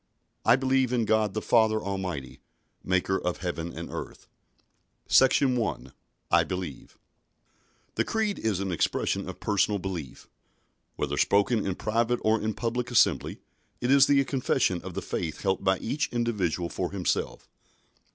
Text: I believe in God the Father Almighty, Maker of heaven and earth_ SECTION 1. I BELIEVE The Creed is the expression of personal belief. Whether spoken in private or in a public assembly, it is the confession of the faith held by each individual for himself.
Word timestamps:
I 0.43 0.55
believe 0.55 0.91
in 0.91 1.05
God 1.05 1.35
the 1.35 1.43
Father 1.43 1.79
Almighty, 1.79 2.41
Maker 2.83 3.19
of 3.21 3.37
heaven 3.37 3.71
and 3.71 3.87
earth_ 3.89 4.25
SECTION 5.07 5.55
1. 5.55 5.93
I 6.31 6.43
BELIEVE 6.43 6.97
The 7.93 8.03
Creed 8.03 8.39
is 8.39 8.57
the 8.57 8.71
expression 8.71 9.29
of 9.29 9.39
personal 9.39 9.77
belief. 9.77 10.27
Whether 10.95 11.17
spoken 11.17 11.63
in 11.63 11.75
private 11.75 12.19
or 12.23 12.41
in 12.41 12.49
a 12.49 12.53
public 12.55 12.89
assembly, 12.89 13.41
it 13.79 13.91
is 13.91 14.07
the 14.07 14.25
confession 14.25 14.81
of 14.81 14.95
the 14.95 15.03
faith 15.03 15.41
held 15.43 15.63
by 15.63 15.77
each 15.77 16.09
individual 16.11 16.67
for 16.69 16.89
himself. 16.91 17.47